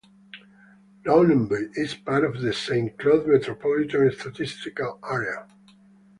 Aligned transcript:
Ronneby 1.05 1.73
is 1.77 1.93
part 1.93 2.25
of 2.25 2.41
the 2.41 2.53
Saint 2.53 2.97
Cloud 2.97 3.27
Metropolitan 3.27 4.11
Statistical 4.11 4.97
Area. 5.07 5.45